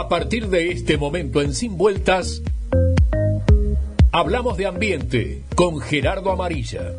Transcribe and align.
A 0.00 0.08
partir 0.08 0.48
de 0.48 0.70
este 0.70 0.96
momento 0.96 1.42
en 1.42 1.52
Sin 1.52 1.76
Vueltas, 1.76 2.42
hablamos 4.12 4.56
de 4.56 4.64
ambiente 4.64 5.42
con 5.54 5.78
Gerardo 5.78 6.32
Amarilla. 6.32 6.94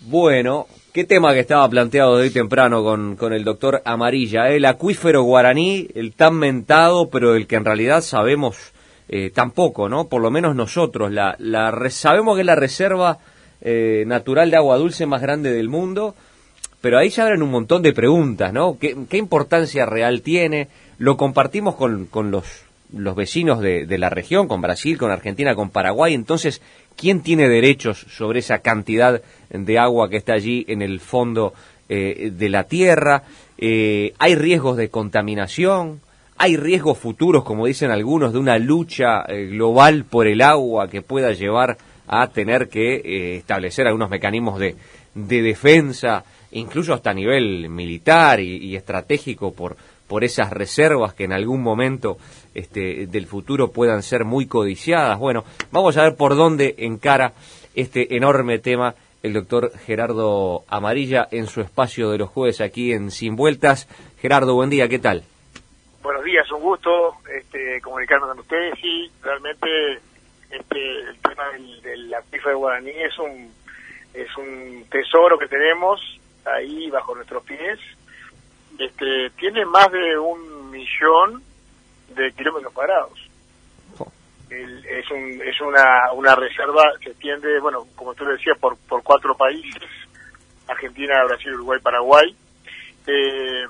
Bueno, 0.00 0.66
qué 0.92 1.04
tema 1.04 1.32
que 1.32 1.38
estaba 1.38 1.70
planteado 1.70 2.16
de 2.16 2.24
hoy 2.24 2.30
temprano 2.30 2.82
con, 2.82 3.14
con 3.14 3.32
el 3.32 3.44
doctor 3.44 3.82
Amarilla, 3.84 4.48
el 4.48 4.64
acuífero 4.64 5.22
guaraní, 5.22 5.86
el 5.94 6.14
tan 6.14 6.34
mentado, 6.34 7.08
pero 7.08 7.36
el 7.36 7.46
que 7.46 7.54
en 7.54 7.64
realidad 7.64 8.00
sabemos 8.00 8.72
eh, 9.08 9.30
tampoco, 9.32 9.88
¿no? 9.88 10.08
Por 10.08 10.22
lo 10.22 10.32
menos 10.32 10.56
nosotros, 10.56 11.12
la, 11.12 11.36
la 11.38 11.72
sabemos 11.90 12.34
que 12.34 12.40
es 12.40 12.46
la 12.46 12.56
reserva 12.56 13.18
eh, 13.60 14.02
natural 14.08 14.50
de 14.50 14.56
agua 14.56 14.76
dulce 14.76 15.06
más 15.06 15.22
grande 15.22 15.52
del 15.52 15.68
mundo, 15.68 16.16
pero 16.80 16.98
ahí 16.98 17.10
se 17.10 17.22
abren 17.22 17.42
un 17.42 17.50
montón 17.50 17.82
de 17.82 17.92
preguntas, 17.92 18.52
¿no? 18.52 18.78
¿Qué, 18.78 19.16
importancia 19.16 19.86
real 19.86 20.22
tiene? 20.22 20.68
Lo 20.98 21.16
compartimos 21.16 21.74
con, 21.74 22.06
con 22.06 22.30
los, 22.30 22.44
los 22.92 23.16
vecinos 23.16 23.60
de, 23.60 23.86
de, 23.86 23.98
la 23.98 24.10
región, 24.10 24.48
con 24.48 24.60
Brasil, 24.60 24.96
con 24.96 25.10
Argentina, 25.10 25.54
con 25.54 25.70
Paraguay, 25.70 26.14
entonces, 26.14 26.62
¿quién 26.96 27.20
tiene 27.22 27.48
derechos 27.48 28.06
sobre 28.10 28.40
esa 28.40 28.58
cantidad 28.58 29.20
de 29.50 29.78
agua 29.78 30.08
que 30.08 30.16
está 30.16 30.34
allí 30.34 30.64
en 30.68 30.82
el 30.82 31.00
fondo 31.00 31.52
eh, 31.88 32.30
de 32.32 32.48
la 32.48 32.64
tierra? 32.64 33.24
Eh, 33.56 34.12
¿Hay 34.18 34.36
riesgos 34.36 34.76
de 34.76 34.88
contaminación? 34.88 36.00
¿Hay 36.36 36.56
riesgos 36.56 36.98
futuros, 36.98 37.42
como 37.42 37.66
dicen 37.66 37.90
algunos, 37.90 38.32
de 38.32 38.38
una 38.38 38.58
lucha 38.58 39.22
eh, 39.26 39.46
global 39.46 40.04
por 40.04 40.28
el 40.28 40.40
agua 40.40 40.88
que 40.88 41.02
pueda 41.02 41.32
llevar 41.32 41.76
a 42.08 42.26
tener 42.28 42.68
que 42.68 42.96
eh, 42.96 43.36
establecer 43.36 43.86
algunos 43.86 44.10
mecanismos 44.10 44.58
de, 44.58 44.76
de, 45.14 45.42
defensa, 45.42 46.24
incluso 46.52 46.94
hasta 46.94 47.10
a 47.10 47.14
nivel 47.14 47.68
militar 47.68 48.40
y, 48.40 48.74
estratégico 48.74 49.52
por, 49.52 49.76
por 50.06 50.24
esas 50.24 50.50
reservas 50.50 51.14
que 51.14 51.24
en 51.24 51.32
algún 51.32 51.62
momento 51.62 52.16
este, 52.54 53.06
del 53.06 53.26
futuro 53.26 53.70
puedan 53.70 54.02
ser 54.02 54.24
muy 54.24 54.46
codiciadas. 54.46 55.18
Bueno, 55.18 55.44
vamos 55.70 55.96
a 55.96 56.04
ver 56.04 56.16
por 56.16 56.34
dónde 56.34 56.74
encara 56.78 57.32
este 57.74 58.16
enorme 58.16 58.58
tema 58.58 58.94
el 59.22 59.32
doctor 59.32 59.72
Gerardo 59.84 60.64
Amarilla 60.68 61.28
en 61.30 61.46
su 61.46 61.60
espacio 61.60 62.10
de 62.10 62.18
los 62.18 62.30
jueves 62.30 62.60
aquí 62.60 62.92
en 62.92 63.10
Sin 63.10 63.36
Vueltas. 63.36 63.88
Gerardo, 64.20 64.54
buen 64.54 64.70
día, 64.70 64.88
¿qué 64.88 64.98
tal? 64.98 65.22
Buenos 66.02 66.24
días, 66.24 66.50
un 66.52 66.62
gusto 66.62 67.16
este, 67.36 67.80
comunicarme 67.80 68.28
con 68.28 68.38
ustedes 68.38 68.74
y 68.82 69.10
realmente 69.22 70.00
este, 70.50 71.00
el 71.00 71.18
tema 71.20 71.50
del, 71.50 72.10
de 72.10 72.54
Guaraní 72.54 72.90
es 72.90 73.18
un, 73.18 73.52
es 74.14 74.36
un 74.36 74.84
tesoro 74.90 75.38
que 75.38 75.46
tenemos 75.46 76.00
ahí 76.44 76.90
bajo 76.90 77.14
nuestros 77.14 77.42
pies. 77.44 77.78
Este, 78.78 79.30
tiene 79.30 79.64
más 79.66 79.90
de 79.90 80.18
un 80.18 80.70
millón 80.70 81.42
de 82.14 82.32
kilómetros 82.32 82.72
cuadrados. 82.72 83.18
El, 84.50 84.84
es 84.86 85.10
un, 85.10 85.42
es 85.42 85.60
una, 85.60 86.12
una 86.12 86.34
reserva 86.34 86.82
se 87.02 87.10
extiende, 87.10 87.60
bueno, 87.60 87.86
como 87.94 88.14
tú 88.14 88.24
decías, 88.24 88.56
por, 88.58 88.78
por 88.88 89.02
cuatro 89.02 89.36
países, 89.36 89.82
Argentina, 90.66 91.24
Brasil, 91.24 91.54
Uruguay, 91.54 91.80
Paraguay. 91.82 92.34
Eh, 93.06 93.66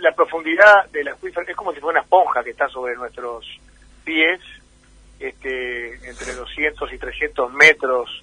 la 0.00 0.12
profundidad 0.12 0.90
del 0.90 1.08
acuífero 1.08 1.46
es 1.48 1.56
como 1.56 1.72
si 1.72 1.80
fuera 1.80 1.98
una 1.98 2.04
esponja 2.04 2.42
que 2.42 2.50
está 2.50 2.68
sobre 2.68 2.94
nuestros 2.96 3.46
pies, 4.04 4.40
este, 5.22 5.94
entre 6.08 6.34
200 6.34 6.92
y 6.92 6.98
300 6.98 7.52
metros 7.52 8.22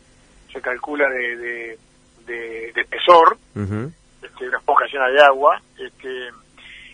se 0.51 0.61
calcula 0.61 1.07
de, 1.09 1.37
de, 1.37 1.77
de, 2.25 2.71
de 2.73 2.81
espesor, 2.81 3.37
uh 3.55 3.59
-huh. 3.59 3.91
este, 4.21 4.47
una 4.47 4.57
esponja 4.57 4.85
llena 4.91 5.07
de 5.09 5.21
agua. 5.21 5.61
Este, 5.77 6.27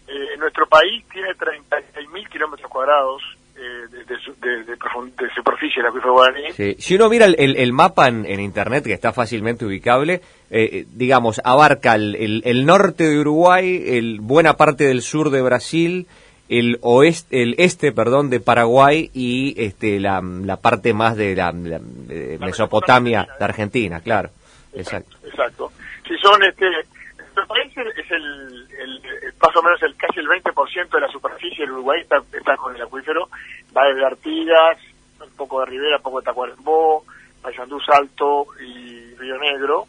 eh, 0.07 0.37
nuestro 0.37 0.67
país 0.67 1.03
tiene 1.11 1.33
36 1.33 2.09
mil 2.09 2.29
kilómetros 2.29 2.69
cuadrados 2.69 3.21
eh, 3.57 3.87
de, 3.89 4.03
de, 4.03 4.63
de, 4.65 4.75
de, 4.75 5.33
superficie 5.33 5.81
del 5.81 5.87
acuífero 5.87 6.13
guaraní. 6.13 6.51
Sí. 6.51 6.75
Si 6.77 6.95
uno 6.95 7.07
mira 7.09 7.25
el, 7.25 7.35
el, 7.39 7.55
el 7.55 7.71
mapa 7.71 8.09
en, 8.09 8.25
en, 8.25 8.41
internet, 8.41 8.83
que 8.83 8.93
está 8.93 9.13
fácilmente 9.13 9.65
ubicable, 9.65 10.21
eh, 10.51 10.85
digamos, 10.89 11.39
abarca 11.43 11.95
el, 11.95 12.41
el, 12.43 12.65
norte 12.65 13.05
de 13.05 13.17
Uruguay, 13.17 13.81
el, 13.87 14.19
buena 14.19 14.57
parte 14.57 14.83
del 14.83 15.01
sur 15.01 15.29
de 15.29 15.41
Brasil, 15.41 16.07
el 16.49 16.77
oeste, 16.81 17.41
el 17.41 17.55
este, 17.57 17.91
perdón, 17.91 18.29
de 18.29 18.39
Paraguay 18.39 19.09
y 19.13 19.55
este 19.57 19.99
la, 19.99 20.21
la 20.21 20.57
parte 20.57 20.93
más 20.93 21.15
de 21.15 21.35
la, 21.35 21.51
la 21.51 21.79
de 21.79 22.37
Mesopotamia 22.39 23.27
de 23.39 23.45
Argentina, 23.45 23.99
claro. 24.01 24.29
Exacto. 24.73 25.17
Exacto. 25.23 25.71
Si 26.07 26.15
son 26.17 26.43
este 26.43 26.65
país 27.47 27.71
es 27.77 28.11
el, 28.11 28.67
el, 28.79 29.05
el, 29.05 29.33
más 29.41 29.55
o 29.55 29.61
menos 29.61 29.81
el 29.83 29.95
casi 29.95 30.19
el 30.19 30.27
20% 30.27 30.89
de 30.89 31.01
la 31.01 31.07
superficie 31.09 31.65
del 31.65 31.71
Uruguay 31.73 32.01
está, 32.01 32.17
está 32.31 32.55
con 32.57 32.75
el 32.75 32.81
acuífero, 32.81 33.29
va 33.75 33.85
desde 33.87 34.05
Artigas, 34.05 34.77
un 35.21 35.35
poco 35.35 35.59
de 35.61 35.65
Rivera, 35.67 35.97
un 35.97 36.03
poco 36.03 36.19
de 36.19 36.25
Tacuarembó, 36.25 37.03
Payandú 37.41 37.79
Salto 37.81 38.47
y 38.59 39.15
Río 39.15 39.37
Negro, 39.37 39.85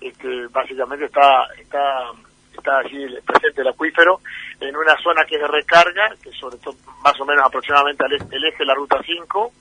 este, 0.00 0.46
básicamente 0.48 1.06
está 1.06 1.46
está 1.58 2.12
está 2.56 2.78
allí 2.78 3.06
presente 3.24 3.62
el 3.62 3.68
acuífero 3.68 4.20
en 4.60 4.76
una 4.76 4.96
zona 5.02 5.24
que 5.24 5.36
es 5.36 5.40
de 5.40 5.48
recarga, 5.48 6.14
que 6.22 6.30
sobre 6.32 6.58
todo 6.58 6.74
más 7.02 7.18
o 7.20 7.24
menos 7.24 7.44
aproximadamente 7.44 8.04
al 8.04 8.12
el 8.12 8.44
eje 8.44 8.58
de 8.58 8.66
la 8.66 8.74
ruta 8.74 9.00
5, 9.04 9.52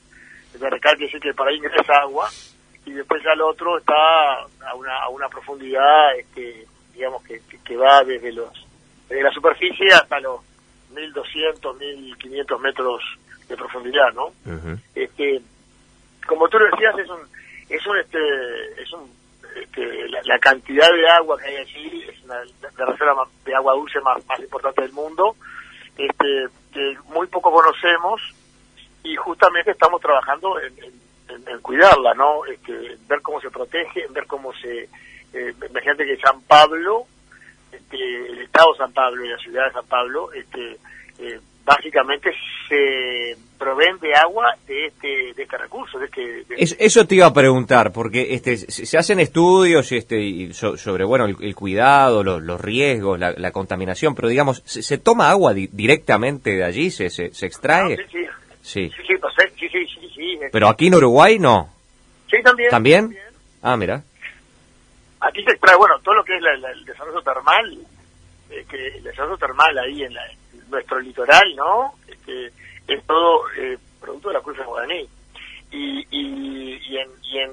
de 0.54 0.70
recarga 0.70 0.98
quiere 0.98 1.12
decir 1.12 1.22
que 1.22 1.34
para 1.34 1.52
ahí 1.52 1.58
ingresa 1.58 1.94
agua, 2.02 2.28
y 2.86 2.92
después 2.92 3.22
ya 3.24 3.32
el 3.34 3.42
otro 3.42 3.78
está 3.78 3.94
a 3.94 4.76
una, 4.76 5.04
a 5.04 5.10
una 5.10 5.28
profundidad 5.30 6.18
este, 6.18 6.66
digamos 6.94 7.24
que, 7.24 7.40
que, 7.50 7.62
que, 7.64 7.78
va 7.78 8.04
desde 8.04 8.32
los 8.34 8.52
desde 9.08 9.24
la 9.24 9.32
superficie 9.32 9.94
hasta 9.94 10.20
los 10.20 10.42
1200, 10.94 11.78
1500 11.78 12.62
metros 12.62 13.02
de 13.48 13.56
profundidad, 13.56 14.12
¿no? 14.14 14.28
Uh 14.28 14.58
-huh. 14.58 14.80
Este, 14.96 15.42
como 16.28 16.48
tú 16.48 16.58
lo 16.60 16.66
decías, 16.66 16.98
es 16.98 17.10
un 17.10 17.20
es 17.70 17.88
un 17.88 17.98
este 17.98 18.82
es 18.82 18.92
un 18.94 19.19
este, 19.56 20.10
la, 20.10 20.40
cantidad 20.40 20.92
de 20.92 21.10
agua 21.10 21.38
que 21.38 21.48
hay 21.48 21.58
allí 21.58 22.04
es 22.08 22.24
una, 22.24 22.36
la 22.78 22.86
reserva 22.86 23.28
de 23.46 23.56
agua 23.56 23.74
dulce 23.74 24.00
más, 24.02 24.26
más 24.26 24.40
importante 24.40 24.82
del 24.82 24.94
mundo, 24.94 25.36
este, 25.98 26.48
que 26.74 26.98
muy 27.06 27.28
poco 27.28 27.52
conocemos 27.52 28.22
y 29.04 29.16
justamente 29.16 29.72
estamos 29.72 30.02
trabajando 30.02 30.60
en, 30.60 30.74
en, 31.30 31.48
en 31.48 31.62
cuidarla, 31.62 32.14
¿no? 32.14 32.46
Este, 32.46 32.94
en 32.94 33.08
ver 33.08 33.22
cómo 33.22 33.40
se 33.42 33.50
protege, 33.50 34.06
en 34.06 34.14
ver 34.14 34.26
cómo 34.28 34.54
se 34.54 34.90
eh, 35.34 35.54
imagínate 35.70 36.06
que 36.06 36.18
San 36.18 36.42
Pablo, 36.42 37.06
este, 37.72 38.32
el 38.32 38.42
Estado 38.42 38.72
de 38.74 38.78
San 38.80 38.94
Pablo 38.94 39.26
y 39.26 39.30
la 39.30 39.38
ciudad 39.38 39.66
de 39.68 39.74
San 39.74 39.86
Pablo, 39.86 40.32
este, 40.34 40.78
eh, 41.20 41.40
básicamente 41.64 42.32
se 42.68 43.38
proveen 43.60 44.00
de 44.00 44.16
agua 44.16 44.56
de 44.66 44.88
este 44.88 45.34
de 45.36 45.44
este 45.44 45.58
recurso 45.58 46.00
de 46.00 46.06
este 46.06 46.22
de... 46.22 46.56
Es, 46.58 46.76
eso 46.80 47.06
te 47.06 47.16
iba 47.16 47.28
a 47.28 47.34
preguntar 47.34 47.92
porque 47.92 48.34
este 48.34 48.58
se 48.58 48.98
hacen 48.98 49.20
estudios 49.20 49.92
este 49.92 50.54
sobre 50.54 51.04
bueno 51.04 51.26
el, 51.26 51.36
el 51.42 51.54
cuidado 51.54 52.24
los, 52.24 52.42
los, 52.42 52.60
riesgos 52.60 53.20
la, 53.20 53.34
la, 53.34 53.52
contaminación 53.52 54.16
pero 54.16 54.30
digamos 54.30 54.64
se, 54.66 54.82
se 54.82 54.98
toma 54.98 55.30
agua 55.30 55.54
di 55.54 55.68
directamente 55.68 56.56
de 56.56 56.64
allí 56.64 56.90
se 56.90 57.10
se, 57.10 57.34
se 57.34 57.46
extrae 57.46 57.94
ah, 57.94 57.98
sí, 57.98 58.04
sí. 58.12 58.26
Sí. 58.62 58.92
Sí, 59.08 59.14
pues, 59.20 59.34
sí, 59.58 59.68
sí, 59.70 59.86
sí, 59.86 60.00
sí, 60.00 60.10
sí, 60.16 60.40
pero 60.52 60.68
aquí 60.68 60.88
en 60.88 60.96
Uruguay 60.96 61.38
no 61.38 61.70
sí 62.30 62.38
también. 62.42 62.70
También, 62.70 63.02
también. 63.02 63.24
ah 63.62 63.78
mira. 63.78 64.04
Aquí 65.22 65.44
se 65.44 65.52
extrae 65.52 65.76
bueno 65.76 66.00
todo 66.00 66.16
lo 66.16 66.24
que 66.24 66.36
es 66.36 66.42
la, 66.42 66.56
la, 66.58 66.72
el 66.72 66.86
desarrollo 66.86 67.22
termal 67.22 67.78
eh, 68.50 68.66
que 68.70 68.88
el 68.88 69.04
desarrollo 69.04 69.38
termal 69.38 69.78
ahí 69.78 70.04
en, 70.04 70.14
la, 70.14 70.26
en 70.28 70.70
nuestro 70.70 71.00
litoral 71.00 71.56
no 71.56 71.94
este, 72.08 72.52
es 72.90 73.06
todo 73.06 73.44
eh, 73.58 73.78
producto 74.00 74.30
de 74.30 74.34
la 74.34 74.40
acuífero 74.40 74.70
guaraní. 74.70 75.08
Y, 75.72 76.00
y, 76.10 76.82
y, 76.90 76.98
en, 76.98 77.10
y 77.24 77.38
en, 77.38 77.52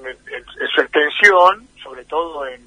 su 0.73 0.81
extensión, 0.81 1.67
sobre 1.83 2.03
todo 2.05 2.47
en, 2.47 2.61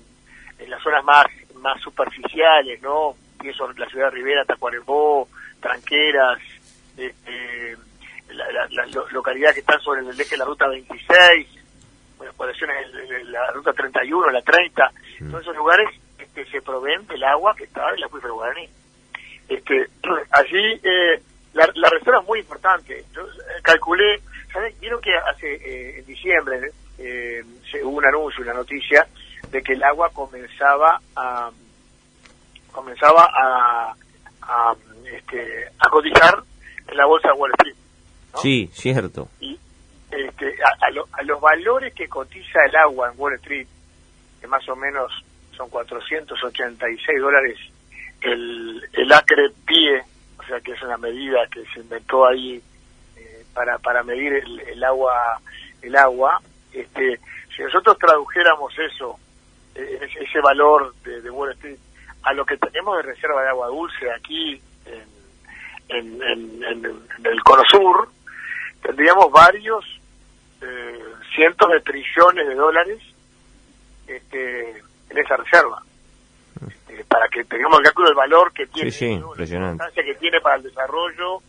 en 0.59 0.71
las 0.71 0.81
zonas 0.81 1.05
más, 1.05 1.27
más 1.57 1.81
superficiales, 1.81 2.81
¿no? 2.83 3.17
Pienso 3.41 3.69
en 3.69 3.81
la 3.81 3.87
ciudad 3.89 4.07
de 4.07 4.17
Rivera, 4.17 4.45
Tacuarembó, 4.45 5.29
Tranqueras, 5.61 6.39
este, 6.97 7.77
la, 8.29 8.51
la, 8.53 8.69
la, 8.71 8.87
localidad 9.11 9.53
que 9.53 9.61
están 9.61 9.81
sobre 9.81 10.01
el 10.03 10.21
eje 10.21 10.31
de 10.31 10.37
la 10.37 10.45
ruta 10.45 10.69
26, 10.69 11.49
bueno, 12.19 12.33
poblaciones 12.35 12.93
de 12.93 13.25
la 13.25 13.51
ruta 13.51 13.73
31, 13.73 14.31
la 14.31 14.43
30, 14.43 14.91
mm. 15.21 15.31
todos 15.31 15.43
esos 15.43 15.57
lugares 15.57 15.89
este, 16.19 16.45
se 16.47 16.63
proveen 16.63 17.07
del 17.07 17.25
agua 17.25 17.55
que 17.57 17.65
está 17.65 17.89
en 17.89 17.97
el 17.97 18.05
acuífero 18.05 18.35
guaraní. 18.35 18.69
Este, 19.49 19.89
allí 20.31 20.81
eh, 20.85 21.23
la, 21.61 21.73
la, 21.75 21.89
reserva 21.91 22.21
es 22.21 22.27
muy 22.27 22.41
importante. 22.41 23.05
Yo 23.13 23.23
eh, 23.23 23.61
calculé, 23.63 24.21
¿saben? 24.53 24.75
Vieron 24.81 25.01
que 25.01 25.11
hace 25.17 25.55
eh, 25.55 25.99
en 25.99 26.07
diciembre 26.07 26.71
eh, 26.99 27.43
hubo 27.83 27.97
un 27.97 28.07
anuncio, 28.07 28.43
una 28.43 28.55
noticia 28.55 29.07
de 29.51 29.63
que 29.63 29.73
el 29.73 29.83
agua 29.83 30.11
comenzaba 30.13 31.01
a 31.17 31.51
comenzaba 32.73 33.25
a 33.25 33.95
a, 34.43 34.75
este, 35.05 35.69
a 35.79 35.89
cotizar 35.91 36.43
en 36.89 36.97
la 36.97 37.07
bolsa 37.07 37.29
de 37.29 37.35
Wall 37.35 37.53
Street. 37.53 37.77
¿no? 38.33 38.39
Sí, 38.41 38.71
cierto. 38.73 39.29
Y 39.41 39.59
este, 40.11 40.47
a, 40.65 40.87
a, 40.87 40.91
lo, 40.91 41.07
a, 41.13 41.23
los 41.23 41.41
valores 41.41 41.95
que 41.95 42.09
cotiza 42.09 42.65
el 42.67 42.75
agua 42.77 43.11
en 43.11 43.21
Wall 43.21 43.35
Street, 43.35 43.69
que 44.41 44.47
más 44.47 44.67
o 44.69 44.77
menos 44.77 45.13
son 45.57 45.69
486 45.69 47.21
dólares 47.21 47.59
el, 48.23 48.89
el 48.93 49.13
acre 49.13 49.51
pie, 49.67 50.03
o 50.41 50.47
sea 50.47 50.61
que 50.61 50.73
es 50.73 50.83
una 50.83 50.97
medida 50.97 51.47
que 51.53 51.65
se 51.67 51.81
inventó 51.81 52.27
ahí 52.27 52.63
eh, 53.17 53.45
para, 53.55 53.79
para 53.79 54.03
medir 54.03 54.33
el, 54.33 54.61
el, 54.61 54.85
agua, 54.85 55.41
el 55.83 55.95
agua. 55.97 56.41
Este, 56.73 57.21
si 57.55 57.63
nosotros 57.63 57.99
tradujéramos 57.99 58.73
eso, 58.79 59.19
eh, 59.75 60.09
ese 60.21 60.41
valor 60.41 60.95
de, 61.05 61.21
de 61.21 61.31
Wall 61.31 61.53
Street, 61.53 61.79
a 62.23 62.33
lo 62.33 62.45
que 62.45 62.57
tenemos 62.57 62.97
de 62.97 63.03
reserva 63.03 63.43
de 63.43 63.49
agua 63.49 63.69
dulce 63.69 64.11
aquí 64.11 64.61
en, 64.87 66.23
en, 66.23 66.63
en, 66.63 66.85
en 66.85 67.27
el 67.27 67.43
Cono 67.43 67.63
Sur, 67.71 68.09
tendríamos 68.83 69.31
varios 69.31 69.85
eh, 70.63 71.05
cientos 71.35 71.71
de 71.71 71.81
trillones 71.81 72.47
de 72.49 72.55
dólares 72.55 73.03
este, 74.07 74.71
en 75.11 75.19
esa 75.19 75.37
reserva. 75.37 75.83
Para 77.11 77.29
que 77.29 77.45
tengamos 77.45 77.81
el 77.81 77.85
cálculo 77.85 78.09
del 78.09 78.17
valor 78.17 78.53
que 78.53 78.67
tiene, 78.69 78.91
sí, 78.91 78.99
sí, 78.99 79.19
¿no? 79.19 79.35
la 79.35 79.45
importancia 79.45 80.05
que 80.05 80.15
tiene 80.15 80.41
para 80.41 80.57
el 80.57 80.63
desarrollo, 80.63 81.43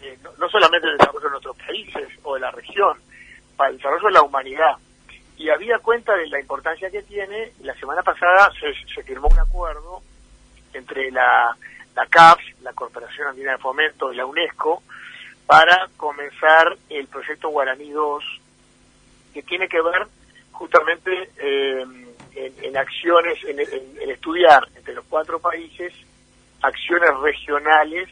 eh, 0.00 0.18
no, 0.22 0.30
no, 0.38 0.48
solamente 0.48 0.88
el 0.88 0.96
desarrollo 0.96 1.26
de 1.26 1.30
nuestros 1.30 1.56
países 1.58 2.08
o 2.22 2.34
de 2.34 2.40
la 2.40 2.50
región, 2.50 2.98
para 3.56 3.70
el 3.70 3.76
desarrollo 3.76 4.06
de 4.06 4.14
la 4.14 4.22
humanidad. 4.22 4.76
Y 5.36 5.50
había 5.50 5.78
cuenta 5.80 6.16
de 6.16 6.28
la 6.28 6.40
importancia 6.40 6.90
que 6.90 7.02
tiene, 7.02 7.52
la 7.60 7.74
semana 7.74 8.02
pasada 8.02 8.50
se, 8.58 8.72
se 8.94 9.02
firmó 9.02 9.28
un 9.28 9.38
acuerdo 9.38 10.00
entre 10.72 11.10
la, 11.10 11.54
la 11.94 12.06
CAPS, 12.06 12.62
la 12.62 12.72
Corporación 12.72 13.28
Andina 13.28 13.52
de 13.52 13.58
Fomento 13.58 14.12
y 14.12 14.16
la 14.16 14.24
UNESCO, 14.24 14.82
para 15.46 15.88
comenzar 15.96 16.76
el 16.88 17.06
proyecto 17.08 17.50
Guaraní 17.50 17.90
2, 17.90 18.24
que 19.34 19.42
tiene 19.42 19.68
que 19.68 19.82
ver 19.82 20.06
justamente 20.52 21.30
eh, 21.38 21.84
en, 22.34 22.52
en, 22.62 22.76
acciones, 22.76 23.38
en, 23.44 23.60
en, 23.60 24.10
estudiar 24.10 24.66
entre 24.76 24.94
los 24.94 25.04
cuatro 25.06 25.38
países 25.38 25.92
acciones 26.62 27.10
regionales 27.20 28.08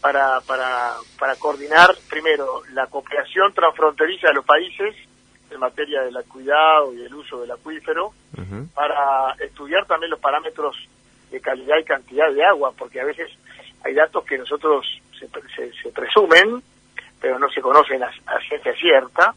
para, 0.00 0.40
para, 0.42 0.94
para 1.18 1.34
coordinar, 1.36 1.94
primero, 2.08 2.62
la 2.72 2.86
cooperación 2.86 3.52
transfronteriza 3.52 4.28
de 4.28 4.34
los 4.34 4.44
países 4.44 4.94
en 5.50 5.58
materia 5.58 6.02
del 6.02 6.16
cuidado 6.24 6.92
y 6.92 6.96
del 6.96 7.14
uso 7.14 7.40
del 7.40 7.50
acuífero, 7.50 8.08
uh 8.08 8.40
-huh. 8.40 8.68
para 8.74 9.34
estudiar 9.44 9.86
también 9.86 10.10
los 10.10 10.20
parámetros 10.20 10.76
de 11.30 11.40
calidad 11.40 11.78
y 11.78 11.84
cantidad 11.84 12.32
de 12.32 12.44
agua, 12.44 12.72
porque 12.76 13.00
a 13.00 13.04
veces 13.04 13.30
hay 13.84 13.94
datos 13.94 14.24
que 14.24 14.38
nosotros 14.38 14.86
se, 15.18 15.26
se, 15.56 15.72
se 15.82 15.90
presumen, 15.90 16.62
pero 17.20 17.38
no 17.38 17.48
se 17.48 17.60
conocen 17.60 18.02
a, 18.02 18.08
a 18.26 18.38
ciencia 18.48 18.72
cierta, 18.74 19.34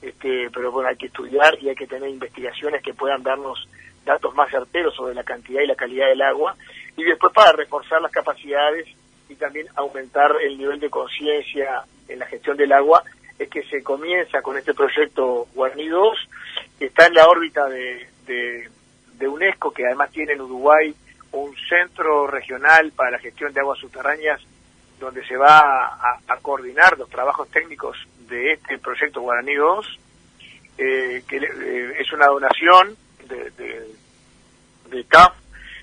este, 0.00 0.48
pero 0.52 0.70
bueno, 0.70 0.88
hay 0.88 0.96
que 0.96 1.06
estudiar 1.06 1.58
y 1.60 1.68
hay 1.68 1.74
que 1.74 1.86
tener 1.86 2.08
investigaciones 2.08 2.82
que 2.82 2.94
puedan 2.94 3.22
darnos 3.22 3.68
datos 4.04 4.34
más 4.34 4.50
certeros 4.50 4.94
sobre 4.94 5.14
la 5.14 5.24
cantidad 5.24 5.62
y 5.62 5.66
la 5.66 5.74
calidad 5.74 6.06
del 6.06 6.22
agua, 6.22 6.56
y 6.96 7.04
después 7.04 7.32
para 7.32 7.52
reforzar 7.52 8.00
las 8.00 8.12
capacidades 8.12 8.86
y 9.28 9.34
también 9.34 9.66
aumentar 9.76 10.32
el 10.42 10.56
nivel 10.56 10.80
de 10.80 10.88
conciencia 10.88 11.82
en 12.08 12.18
la 12.18 12.26
gestión 12.26 12.56
del 12.56 12.72
agua, 12.72 13.02
es 13.38 13.48
que 13.50 13.62
se 13.64 13.82
comienza 13.82 14.40
con 14.40 14.56
este 14.56 14.72
proyecto 14.72 15.46
Guarni 15.54 15.88
2, 15.88 16.18
que 16.78 16.86
está 16.86 17.06
en 17.06 17.14
la 17.14 17.28
órbita 17.28 17.66
de, 17.66 18.08
de, 18.26 19.28
UNESCO, 19.28 19.72
que 19.72 19.84
además 19.84 20.10
tiene 20.10 20.32
en 20.32 20.40
Uruguay 20.40 20.94
un 21.32 21.54
centro 21.68 22.26
regional 22.26 22.92
para 22.92 23.12
la 23.12 23.18
gestión 23.18 23.52
de 23.52 23.60
aguas 23.60 23.78
subterráneas 23.78 24.40
donde 24.98 25.24
se 25.26 25.36
va 25.36 25.98
a 26.26 26.36
coordinar 26.40 26.98
los 26.98 27.08
trabajos 27.10 27.48
técnicos 27.50 27.96
de 28.28 28.52
este 28.52 28.78
proyecto 28.78 29.20
Guaraní 29.20 29.54
2, 29.54 29.98
eh, 30.78 31.22
que 31.26 31.36
eh, 31.36 31.92
es 31.98 32.12
una 32.12 32.26
donación 32.26 32.96
de, 33.26 33.50
de, 34.88 35.04
CAF, 35.04 35.34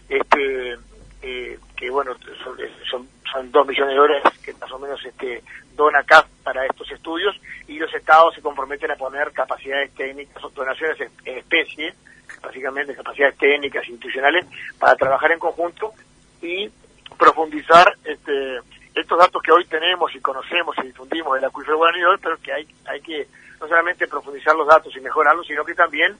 este, 0.09 0.75
eh, 1.21 1.59
que 1.75 1.89
bueno, 1.89 2.13
son, 2.43 2.57
son, 2.89 3.09
son, 3.31 3.51
dos 3.51 3.67
millones 3.67 3.93
de 3.93 3.99
dólares 3.99 4.23
que 4.43 4.53
más 4.53 4.71
o 4.71 4.79
menos 4.79 5.03
este 5.05 5.43
dona 5.75 6.03
CAF 6.03 6.27
para 6.43 6.65
estos 6.65 6.89
estudios 6.91 7.35
y 7.67 7.77
los 7.77 7.93
estados 7.93 8.33
se 8.35 8.41
comprometen 8.41 8.91
a 8.91 8.95
poner 8.95 9.31
capacidades 9.31 9.93
técnicas, 9.93 10.41
donaciones 10.53 10.99
en, 11.01 11.11
en 11.25 11.37
especie, 11.39 11.93
básicamente 12.41 12.95
capacidades 12.95 13.37
técnicas, 13.37 13.87
institucionales, 13.87 14.45
para 14.79 14.95
trabajar 14.95 15.31
en 15.31 15.39
conjunto 15.39 15.93
y 16.41 16.69
profundizar 17.17 17.95
este 18.03 18.59
estos 18.95 19.19
datos 19.19 19.41
que 19.43 19.51
hoy 19.51 19.65
tenemos 19.65 20.13
y 20.15 20.21
conocemos 20.21 20.75
y 20.79 20.87
difundimos 20.87 21.35
del 21.35 21.45
acuífero 21.45 21.77
guaraní 21.77 22.01
pero 22.21 22.37
que 22.37 22.53
hay, 22.53 22.67
hay 22.85 23.01
que 23.01 23.27
no 23.59 23.67
solamente 23.67 24.07
profundizar 24.07 24.55
los 24.55 24.67
datos 24.67 24.95
y 24.95 25.01
mejorarlos, 25.01 25.45
sino 25.45 25.65
que 25.65 25.75
también 25.75 26.15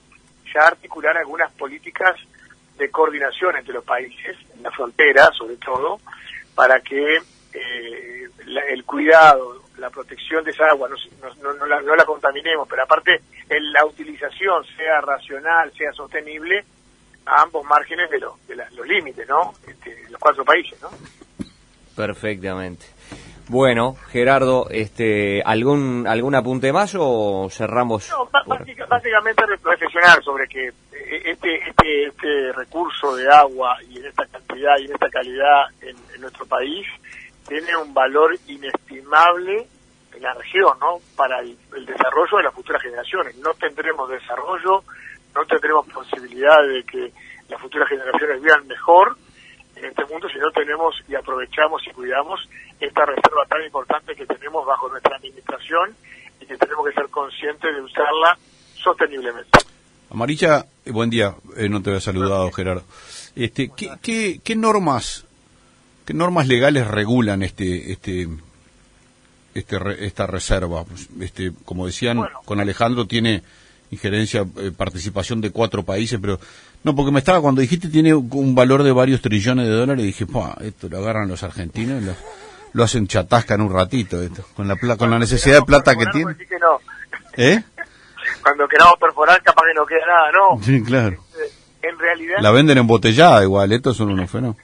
ya 0.54 0.68
articular 0.68 1.18
algunas 1.18 1.51
políticas 1.54 2.16
de 2.77 2.92
coordinación 2.92 3.56
entre 3.56 3.74
los 3.74 3.83
países, 3.83 4.38
en 4.54 4.63
la 4.63 4.72
frontera 4.72 5.31
sobre 5.31 5.56
todo, 5.57 6.00
para 6.54 6.81
que 6.81 7.18
eh, 7.54 8.30
la, 8.45 8.62
el 8.62 8.83
cuidado, 8.83 9.63
la 9.78 9.89
protección 9.89 10.44
de 10.44 10.51
esa 10.51 10.66
agua 10.68 10.89
no, 10.89 10.95
no, 11.42 11.54
no, 11.54 11.66
la, 11.66 11.81
no 11.81 11.95
la 11.95 12.06
contaminemos, 12.06 12.68
pero 12.68 12.83
aparte 12.83 13.21
el, 13.50 13.71
la 13.71 13.86
utilización 13.86 14.66
sea 14.75 15.00
racional, 15.00 15.71
sea 15.74 15.94
sostenible 15.94 16.66
a 17.25 17.42
ambos 17.44 17.66
márgenes 17.66 18.10
de, 18.10 18.19
lo, 18.19 18.38
de 18.48 18.56
la, 18.57 18.69
los 18.71 18.86
límites, 18.86 19.28
¿no? 19.28 19.54
Este, 19.66 20.10
los 20.10 20.19
cuatro 20.19 20.44
países, 20.44 20.80
¿no? 20.81 20.89
Perfectamente. 21.95 22.86
Bueno, 23.47 23.95
Gerardo, 24.09 24.68
este, 24.71 25.44
¿algún 25.44 26.07
algún 26.07 26.33
apunte 26.33 26.74
más 26.74 26.95
o 26.97 27.47
cerramos? 27.51 28.09
No, 28.09 28.27
básica, 28.47 28.86
básicamente 28.88 29.45
reflexionar 29.45 30.24
sobre 30.24 30.47
que 30.47 30.69
este, 31.21 31.69
este, 31.69 32.07
este 32.07 32.51
recurso 32.53 33.15
de 33.15 33.31
agua 33.31 33.77
y 33.88 34.00
en 34.00 34.06
esta 34.07 34.25
cantidad 34.25 34.77
y 34.80 34.86
en 34.86 34.94
esta 34.94 35.09
calidad 35.09 35.65
en, 35.81 35.95
en 36.15 36.21
nuestro 36.21 36.47
país 36.47 36.88
tiene 37.47 37.77
un 37.77 37.94
valor 37.94 38.36
inestimable 38.47 39.68
en 40.15 40.24
la 40.24 40.33
región, 40.33 40.74
¿no? 40.80 40.97
Para 41.15 41.42
el 41.42 41.86
desarrollo 41.86 42.38
de 42.38 42.44
las 42.44 42.53
futuras 42.53 42.81
generaciones. 42.81 43.38
No 43.38 43.53
tendremos 43.53 44.09
desarrollo, 44.09 44.83
no 45.36 45.45
tendremos 45.45 45.86
posibilidad 45.88 46.57
de 46.68 46.83
que 46.83 47.12
las 47.47 47.62
futuras 47.62 47.88
generaciones 47.89 48.42
vivan 48.42 48.65
mejor 48.65 49.15
en 49.86 49.92
este 49.92 50.06
mundo 50.06 50.28
si 50.30 50.40
no 50.40 50.52
tenemos 50.52 50.96
y 51.08 51.16
aprovechamos 51.16 51.82
y 51.88 51.92
cuidamos 51.92 52.40
esta 52.80 53.06
reserva 53.06 53.46
tan 53.48 53.64
importante 53.64 54.16
que 54.16 54.26
tenemos 54.26 54.66
bajo 54.66 54.90
nuestra 54.90 55.16
administración 55.18 55.96
y 56.42 56.46
que 56.46 56.58
tenemos 56.58 56.86
que 56.88 56.94
ser 56.94 57.10
conscientes 57.10 57.76
de 57.76 57.82
usarla 57.82 58.38
sosteniblemente. 58.76 59.60
Amarilla, 60.10 60.66
buen 60.86 61.10
día, 61.10 61.36
eh, 61.58 61.70
no 61.70 61.82
te 61.82 61.90
había 61.90 62.02
saludado 62.02 62.52
Gerardo. 62.52 62.84
Este, 63.36 63.69
¿qué, 63.76 63.92
qué, 64.02 64.40
qué 64.44 64.56
normas 64.56 65.26
qué 66.06 66.14
normas 66.14 66.48
legales 66.48 66.88
regulan 66.88 67.42
este 67.42 67.92
este 67.92 68.28
este 69.54 70.06
esta 70.06 70.28
reserva? 70.28 70.86
Este, 71.19 71.52
como 71.66 71.86
decían, 71.86 72.18
bueno. 72.18 72.40
con 72.45 72.59
Alejandro 72.59 73.06
tiene 73.06 73.44
injerencia, 73.92 74.45
eh, 74.57 74.71
participación 74.76 75.42
de 75.42 75.52
cuatro 75.52 75.83
países, 75.83 76.19
pero 76.21 76.40
no, 76.85 76.95
porque 76.95 77.11
me 77.11 77.18
estaba, 77.18 77.42
cuando 77.42 77.61
dijiste 77.61 77.87
tiene 77.89 78.13
un 78.13 78.54
valor 78.54 78.83
de 78.83 78.92
varios 78.92 79.19
trillones 79.19 79.65
de 79.65 79.73
dólares, 79.73 80.06
dije, 80.06 80.27
esto 80.61 80.87
lo 80.87 80.99
agarran 80.99 81.27
los 81.27 81.42
argentinos 81.42 81.99
y 81.99 82.06
lo, 82.06 82.13
lo 82.73 82.83
hacen 82.83 83.07
chatasca 83.07 83.56
en 83.56 83.61
un 83.61 83.73
ratito, 83.73 84.21
esto, 84.21 84.45
con 84.56 84.68
la, 84.68 84.75
con 84.75 85.09
la 85.09 85.18
necesidad 85.18 85.56
de 85.56 85.61
plata 85.63 85.95
que 85.95 86.06
tiene. 86.06 86.35
Que 86.37 86.59
no. 86.59 86.80
¿Eh? 87.37 87.59
Cuando 88.44 88.68
queramos 88.68 88.99
perforar, 88.99 89.42
capaz 89.42 89.63
que 89.63 89.73
no 89.73 89.83
queda 89.83 90.06
nada, 90.06 90.31
¿no? 90.31 90.61
Sí, 90.61 90.83
claro. 90.83 91.18
En 91.81 91.97
realidad. 91.97 92.37
La 92.42 92.51
venden 92.51 92.77
embotellada 92.77 93.42
igual, 93.42 93.71
estos 93.71 93.97
son 93.97 94.11
unos 94.11 94.30
fenómenos. 94.30 94.63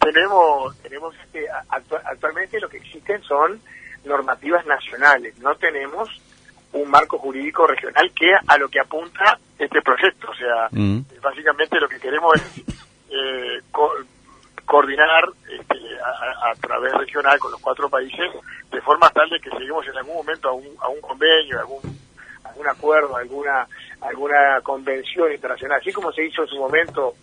Tenemos, 0.00 0.76
tenemos 0.78 1.14
este, 1.24 1.46
actual, 1.68 2.02
actualmente 2.04 2.58
lo 2.58 2.68
que 2.68 2.78
existen 2.78 3.22
son 3.22 3.60
normativas 4.04 4.66
nacionales, 4.66 5.38
no 5.38 5.54
tenemos 5.54 6.08
un 6.74 6.90
marco 6.90 7.18
jurídico 7.18 7.66
regional 7.66 8.10
que 8.14 8.32
a 8.46 8.58
lo 8.58 8.68
que 8.68 8.80
apunta 8.80 9.38
este 9.58 9.80
proyecto. 9.82 10.30
O 10.30 10.34
sea, 10.34 10.68
mm. 10.70 11.00
básicamente 11.22 11.80
lo 11.80 11.88
que 11.88 11.98
queremos 12.00 12.34
es 12.34 12.58
eh, 13.10 13.60
co 13.70 13.90
coordinar 14.66 15.24
este, 15.50 15.76
a, 16.00 16.50
a, 16.50 16.54
través 16.54 16.92
regional 16.94 17.38
con 17.38 17.52
los 17.52 17.60
cuatro 17.60 17.88
países 17.90 18.32
de 18.72 18.80
forma 18.80 19.10
tal 19.10 19.28
de 19.28 19.38
que 19.38 19.50
lleguemos 19.50 19.86
en 19.86 19.96
algún 19.98 20.14
momento 20.16 20.48
a 20.48 20.52
un, 20.52 20.66
a 20.80 20.88
un 20.88 21.00
convenio, 21.02 21.58
a 21.58 21.60
algún, 21.60 21.82
algún 22.44 22.66
acuerdo, 22.66 23.14
a 23.14 23.20
alguna, 23.20 23.68
alguna 24.00 24.60
convención 24.62 25.30
internacional, 25.30 25.80
así 25.80 25.92
como 25.92 26.10
se 26.12 26.24
hizo 26.24 26.42
en 26.42 26.48
su 26.48 26.56
momento 26.56 27.14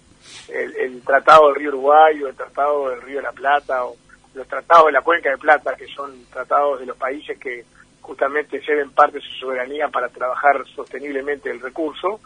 el, 0.50 0.76
el 0.76 1.02
Tratado 1.02 1.48
del 1.48 1.56
Río 1.56 1.70
Uruguay 1.70 2.22
o 2.24 2.28
el 2.28 2.36
Tratado 2.36 2.90
del 2.90 3.02
Río 3.02 3.18
de 3.18 3.24
la 3.24 3.32
Plata 3.32 3.86
o 3.86 3.96
los 4.34 4.48
tratados 4.48 4.86
de 4.86 4.92
la 4.94 5.02
Cuenca 5.02 5.30
de 5.30 5.38
Plata, 5.38 5.76
que 5.76 5.88
son 5.88 6.26
tratados 6.32 6.80
de 6.80 6.86
los 6.86 6.98
países 6.98 7.38
que 7.38 7.66
justamente 8.12 8.62
ceden 8.62 8.92
parte 8.92 9.20
de 9.20 9.24
su 9.24 9.32
soberanía 9.40 9.88
para 9.88 10.10
trabajar 10.10 10.66
sosteniblemente 10.76 11.50
el 11.50 11.62
recurso, 11.62 12.20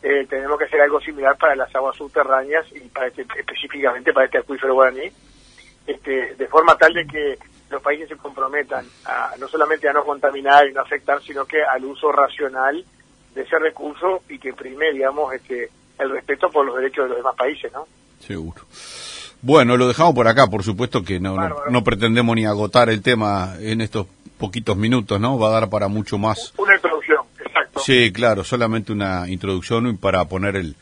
eh, 0.00 0.24
tenemos 0.30 0.56
que 0.56 0.66
hacer 0.66 0.80
algo 0.80 1.00
similar 1.00 1.36
para 1.36 1.56
las 1.56 1.74
aguas 1.74 1.96
subterráneas 1.96 2.64
y 2.70 2.88
para 2.88 3.08
este, 3.08 3.26
específicamente 3.36 4.12
para 4.12 4.26
este 4.26 4.38
acuífero 4.38 4.74
guaraní, 4.74 5.10
este, 5.88 6.36
de 6.36 6.46
forma 6.46 6.76
tal 6.76 6.94
de 6.94 7.04
que 7.04 7.38
los 7.68 7.82
países 7.82 8.08
se 8.08 8.16
comprometan 8.16 8.86
a, 9.06 9.32
no 9.40 9.48
solamente 9.48 9.88
a 9.88 9.92
no 9.92 10.04
contaminar 10.04 10.68
y 10.68 10.72
no 10.72 10.82
afectar, 10.82 11.20
sino 11.20 11.44
que 11.46 11.64
al 11.64 11.84
uso 11.84 12.12
racional 12.12 12.84
de 13.34 13.42
ese 13.42 13.58
recurso 13.58 14.22
y 14.28 14.38
que 14.38 14.52
prime, 14.52 14.92
digamos, 14.92 15.34
este, 15.34 15.68
el 15.98 16.10
respeto 16.10 16.48
por 16.48 16.64
los 16.64 16.76
derechos 16.76 17.06
de 17.06 17.08
los 17.08 17.16
demás 17.18 17.34
países, 17.34 17.72
¿no? 17.72 17.88
Seguro. 18.20 18.62
Bueno, 19.42 19.76
lo 19.76 19.88
dejamos 19.88 20.14
por 20.14 20.28
acá, 20.28 20.46
por 20.46 20.62
supuesto 20.62 21.02
que 21.02 21.18
no, 21.18 21.34
no, 21.34 21.56
no 21.68 21.82
pretendemos 21.82 22.36
ni 22.36 22.46
agotar 22.46 22.88
el 22.88 23.02
tema 23.02 23.56
en 23.58 23.80
estos 23.80 24.06
poquitos 24.38 24.76
minutos, 24.76 25.20
¿no? 25.20 25.38
Va 25.38 25.48
a 25.48 25.52
dar 25.60 25.68
para 25.70 25.88
mucho 25.88 26.18
más. 26.18 26.52
Una 26.56 26.74
introducción, 26.74 27.18
exacto. 27.44 27.80
Sí, 27.80 28.12
claro, 28.12 28.44
solamente 28.44 28.92
una 28.92 29.28
introducción 29.28 29.86
y 29.88 29.92
para 29.94 30.24
poner 30.26 30.56
el, 30.56 30.76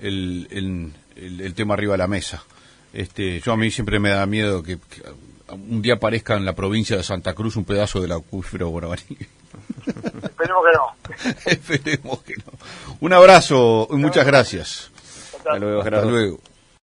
el, 0.00 0.48
el, 0.50 0.92
el- 1.16 1.40
el 1.40 1.54
tema 1.54 1.74
arriba 1.74 1.92
de 1.94 1.98
la 1.98 2.06
mesa. 2.08 2.42
Este, 2.92 3.40
yo 3.40 3.52
a 3.52 3.56
mí 3.56 3.70
siempre 3.70 3.98
me 4.00 4.08
da 4.10 4.24
miedo 4.26 4.62
que, 4.62 4.78
que 4.78 5.02
un 5.52 5.82
día 5.82 5.94
aparezca 5.94 6.36
en 6.36 6.44
la 6.44 6.54
provincia 6.54 6.96
de 6.96 7.02
Santa 7.02 7.34
Cruz 7.34 7.56
un 7.56 7.64
pedazo 7.64 8.00
del 8.00 8.12
acuífero 8.12 8.68
guaraní. 8.68 9.02
Esperemos 10.22 10.64
que 10.64 10.76
no. 10.76 11.32
Esperemos 11.46 12.22
que 12.22 12.34
no. 12.36 12.52
Un 13.00 13.12
abrazo 13.12 13.88
y 13.90 13.96
muchas 13.96 14.26
gracias. 14.26 14.90
Hasta 15.38 15.56
luego, 15.58 15.82
Hasta 15.82 16.02
luego. 16.04 16.40